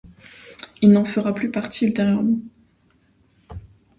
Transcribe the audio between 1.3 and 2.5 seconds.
plus partie ultérieurement.